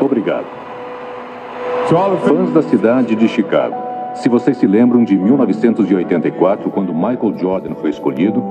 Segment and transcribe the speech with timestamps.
[0.00, 0.46] Obrigado.
[2.24, 3.74] Fãs da cidade de Chicago,
[4.14, 8.42] se vocês se lembram de 1984, quando Michael Jordan foi escolhido,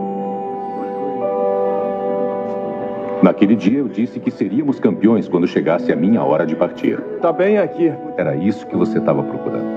[3.21, 7.01] Naquele dia eu disse que seríamos campeões quando chegasse a minha hora de partir.
[7.21, 7.91] Tá bem aqui.
[8.15, 9.67] Era isso que você estava procurando.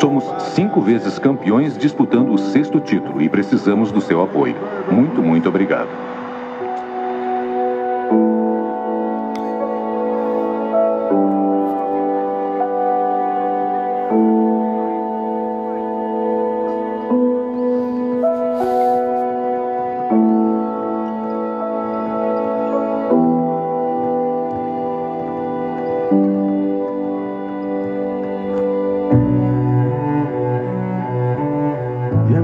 [0.00, 4.56] Somos cinco vezes campeões disputando o sexto título e precisamos do seu apoio.
[4.90, 6.07] Muito, muito obrigado.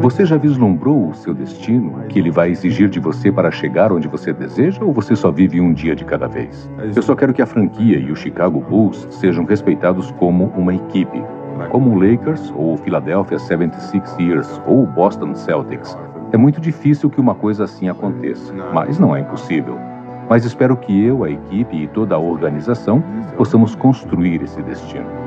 [0.05, 4.07] Você já vislumbrou o seu destino, que ele vai exigir de você para chegar onde
[4.07, 6.71] você deseja, ou você só vive um dia de cada vez?
[6.95, 11.25] Eu só quero que a franquia e o Chicago Bulls sejam respeitados como uma equipe,
[11.71, 15.97] como o Lakers ou o Philadelphia 76ers ou o Boston Celtics.
[16.33, 19.79] É muito difícil que uma coisa assim aconteça, mas não é impossível.
[20.29, 23.03] Mas espero que eu, a equipe e toda a organização
[23.39, 25.23] possamos construir esse destino.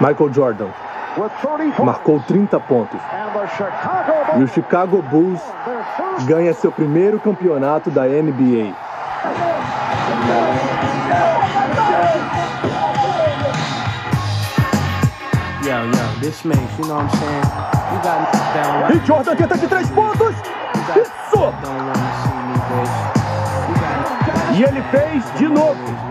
[0.00, 0.68] Michael Jordan
[1.82, 3.00] marcou 30 pontos.
[4.36, 5.40] E o Chicago Bulls
[6.26, 8.74] ganha seu primeiro campeonato da NBA.
[18.92, 20.34] E Jordan tenta de três pontos.
[20.96, 21.54] Isso!
[24.52, 26.03] E ele fez de novo.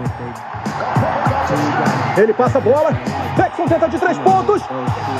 [2.17, 2.91] Ele passa a bola.
[3.35, 4.61] Jackson tenta de três pontos.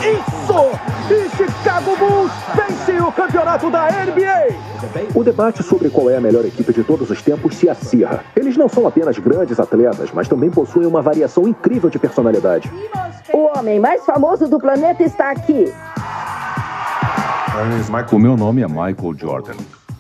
[0.01, 0.94] Isso!
[1.09, 4.55] E Chicago Bulls vence o campeonato da NBA.
[5.16, 8.23] O debate sobre qual é a melhor equipe de todos os tempos se acirra.
[8.35, 12.72] Eles não são apenas grandes atletas, mas também possuem uma variação incrível de personalidade.
[13.33, 15.73] O homem mais famoso do planeta está aqui.
[18.11, 19.53] O meu nome é Michael Jordan.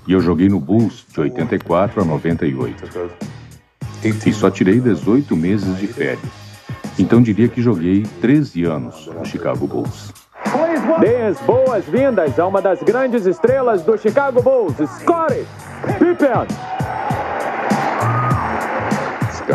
[0.07, 3.09] E eu joguei no Bulls de 84 a 98.
[4.03, 6.19] E só tirei 18 meses de férias.
[6.99, 10.11] Então diria que joguei 13 anos no Chicago Bulls.
[10.99, 15.45] Dê as boas-vindas a uma das grandes estrelas do Chicago Bulls, Scottie
[15.97, 16.47] Pippen.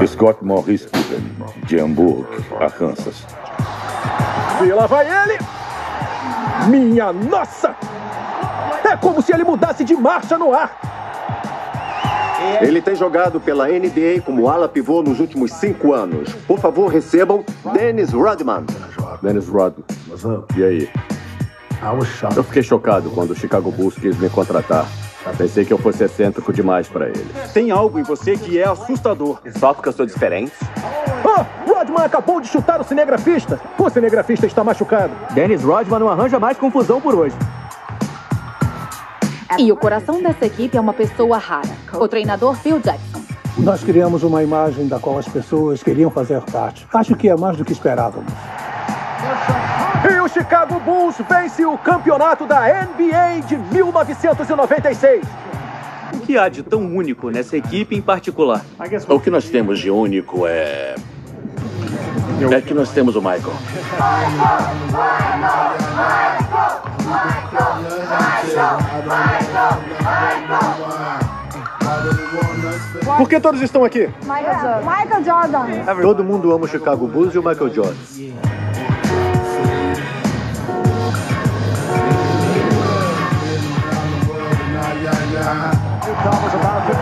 [0.06, 2.26] Scott Morris Pippen, de Hamburgo,
[2.58, 3.26] Arkansas.
[4.64, 5.38] E lá vai ele!
[6.68, 7.76] Minha nossa!
[8.84, 10.97] É como se ele mudasse de marcha no ar!
[12.60, 16.32] Ele tem jogado pela NBA como ala pivô nos últimos cinco anos.
[16.46, 18.64] Por favor, recebam Dennis Rodman.
[19.22, 19.84] Dennis Rodman.
[20.56, 20.90] E aí?
[22.36, 24.86] Eu fiquei chocado quando o Chicago Bulls quis me contratar.
[25.36, 27.26] Pensei que eu fosse excêntrico demais para ele.
[27.52, 29.38] Tem algo em você que é assustador.
[29.58, 30.52] Só porque eu sou diferente?
[31.22, 33.60] Oh, Rodman acabou de chutar o cinegrafista.
[33.78, 35.12] O cinegrafista está machucado.
[35.34, 37.36] Dennis Rodman não arranja mais confusão por hoje.
[39.58, 43.22] E o coração dessa equipe é uma pessoa rara, o treinador Phil Jackson.
[43.58, 46.86] Nós criamos uma imagem da qual as pessoas queriam fazer parte.
[46.94, 48.32] Acho que é mais do que esperávamos.
[50.08, 55.24] E o Chicago Bulls vence o campeonato da NBA de 1996.
[56.14, 58.64] O que há de tão único nessa equipe em particular?
[59.08, 60.94] O que nós temos de único é.
[62.52, 63.52] É que nós temos o Michael.
[73.18, 74.08] Por que todos estão aqui?
[74.22, 74.80] Michael Jordan.
[74.86, 76.02] Michael Jordan.
[76.02, 77.94] Todo mundo ama o Chicago Bulls e o Michael Jordan.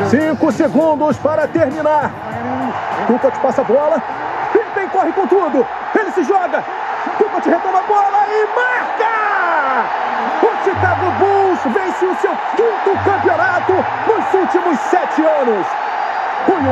[0.08, 2.10] Cinco segundos para terminar.
[3.06, 4.02] Kukoc passa a bola.
[4.52, 5.66] Pippen corre com tudo.
[5.94, 6.64] Ele se joga.
[7.18, 9.84] Kukoc retoma a bola e marca!
[10.42, 13.72] O Chicago Bulls vence o seu quinto campeonato
[14.08, 15.85] nos últimos sete anos.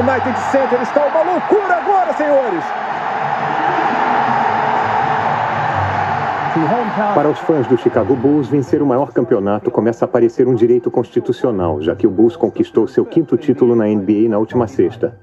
[0.01, 2.65] United Center está uma loucura agora, senhores.
[7.15, 10.91] Para os fãs do Chicago Bulls, vencer o maior campeonato começa a parecer um direito
[10.91, 15.17] constitucional, já que o Bulls conquistou seu quinto título na NBA na última sexta.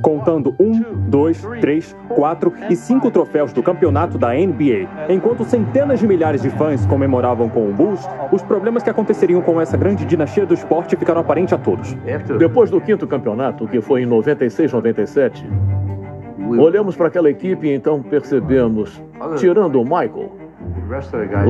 [0.00, 4.88] Contando um, dois, três, quatro e cinco troféus do campeonato da NBA.
[5.10, 8.00] Enquanto centenas de milhares de fãs comemoravam com o Bulls,
[8.32, 11.94] os problemas que aconteceriam com essa grande dinastia do esporte ficaram aparentes a todos.
[12.38, 15.44] Depois do quinto campeonato, que foi em 96-97,
[16.58, 19.02] olhamos para aquela equipe e então percebemos,
[19.38, 20.30] tirando o Michael,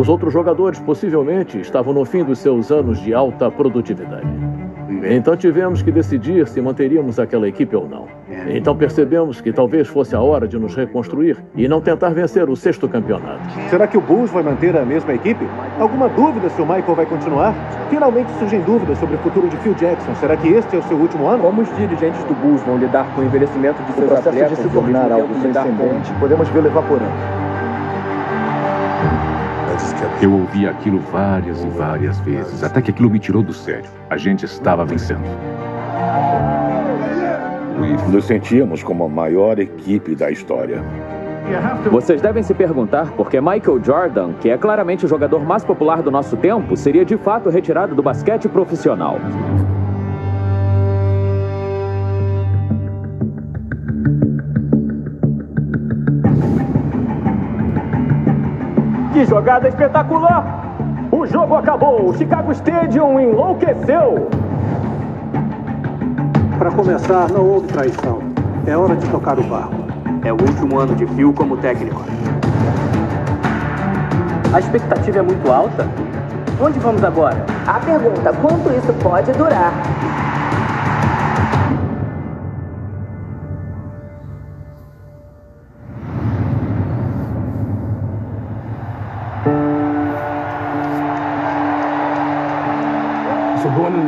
[0.01, 4.27] Os outros jogadores possivelmente estavam no fim dos seus anos de alta produtividade.
[5.03, 8.07] Então tivemos que decidir se manteríamos aquela equipe ou não.
[8.49, 12.57] Então percebemos que talvez fosse a hora de nos reconstruir e não tentar vencer o
[12.57, 13.43] sexto campeonato.
[13.69, 15.45] Será que o Bulls vai manter a mesma equipe?
[15.79, 17.55] Alguma dúvida se o Michael vai continuar?
[17.91, 20.15] Finalmente surgem dúvidas sobre o futuro de Phil Jackson.
[20.17, 21.43] Será que este é o seu último ano?
[21.43, 24.57] Como os dirigentes do Bulls vão lidar com o envelhecimento de seus o processo atletas
[24.59, 27.52] de se tornar algo transcendente, podemos vê-lo evaporando.
[30.21, 33.89] Eu ouvi aquilo várias e várias vezes, até que aquilo me tirou do sério.
[34.09, 35.23] A gente estava vencendo.
[38.11, 40.83] Nos sentíamos como a maior equipe da história.
[41.91, 46.03] Vocês devem se perguntar por que Michael Jordan, que é claramente o jogador mais popular
[46.03, 49.19] do nosso tempo, seria de fato retirado do basquete profissional.
[59.13, 60.63] Que jogada espetacular!
[61.11, 62.09] O jogo acabou.
[62.09, 64.29] O Chicago Stadium enlouqueceu.
[66.59, 68.21] Para começar, não houve traição.
[68.67, 69.75] É hora de tocar o barco.
[70.25, 72.01] É o último ano de Phil como técnico.
[74.55, 75.87] A expectativa é muito alta?
[76.59, 77.45] Onde vamos agora?
[77.67, 79.73] A pergunta, quanto isso pode durar?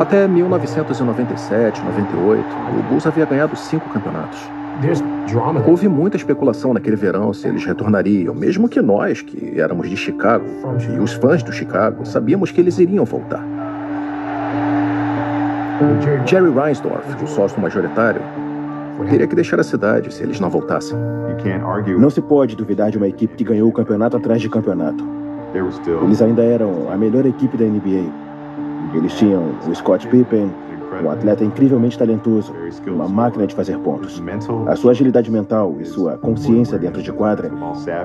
[0.00, 2.44] Até 1997, 98,
[2.78, 4.38] o Bulls havia ganhado cinco campeonatos.
[5.66, 10.44] Houve muita especulação naquele verão se eles retornariam, mesmo que nós, que éramos de Chicago,
[10.94, 13.44] e os fãs do Chicago, sabíamos que eles iriam voltar.
[16.26, 18.20] Jerry Reinsdorf, o sócio majoritário,
[19.08, 20.96] teria que deixar a cidade se eles não voltassem.
[21.98, 25.04] Não se pode duvidar de uma equipe que ganhou o campeonato atrás de campeonato.
[26.04, 28.23] Eles ainda eram a melhor equipe da NBA.
[28.94, 30.50] Eles tinham o Scott Pippen,
[31.02, 32.54] um atleta incrivelmente talentoso,
[32.86, 34.22] uma máquina de fazer pontos.
[34.66, 37.50] A sua agilidade mental e sua consciência dentro de quadra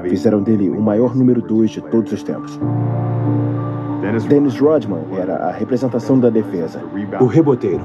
[0.04, 2.60] fizeram dele o maior número 2 de todos os tempos.
[4.28, 6.82] Dennis Rodman era a representação da defesa,
[7.20, 7.82] o reboteiro.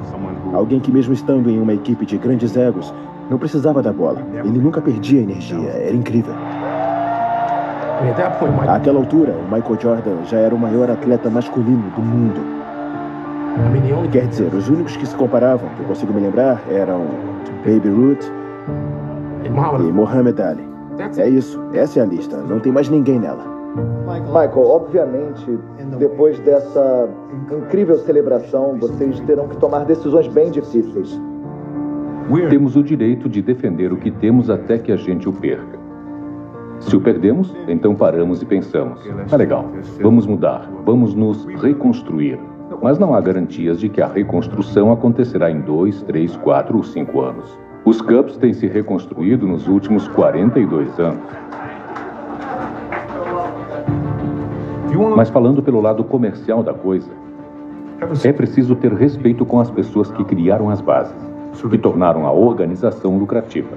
[0.54, 2.94] Alguém que, mesmo estando em uma equipe de grandes egos,
[3.28, 4.22] não precisava da bola.
[4.32, 6.34] Ele nunca perdia energia, era incrível.
[8.68, 12.63] Àquela altura, o Michael Jordan já era o maior atleta masculino do mundo.
[14.10, 17.06] Quer dizer, os únicos que se comparavam, que eu consigo me lembrar, eram
[17.64, 18.24] Baby Ruth
[19.44, 20.64] e Muhammad Ali.
[21.16, 23.44] É isso, essa é a lista, não tem mais ninguém nela.
[24.06, 25.58] Michael, obviamente,
[25.98, 27.08] depois dessa
[27.50, 31.20] incrível celebração, vocês terão que tomar decisões bem difíceis.
[32.48, 35.78] Temos o direito de defender o que temos até que a gente o perca.
[36.80, 39.66] Se o perdemos, então paramos e pensamos: ah, legal,
[40.00, 42.38] vamos mudar, vamos nos reconstruir.
[42.82, 47.20] Mas não há garantias de que a reconstrução acontecerá em dois, três, quatro ou cinco
[47.20, 47.58] anos.
[47.84, 51.22] Os Cubs têm se reconstruído nos últimos 42 anos.
[55.16, 57.10] Mas falando pelo lado comercial da coisa,
[58.24, 61.14] é preciso ter respeito com as pessoas que criaram as bases,
[61.70, 63.68] que tornaram a organização lucrativa.